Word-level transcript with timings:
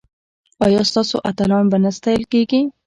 ایا 0.65 0.81
ستاسو 0.89 1.15
اتلان 1.29 1.65
به 1.71 1.77
نه 1.83 1.91
ستایل 1.97 2.23
کیږي؟ 2.31 2.61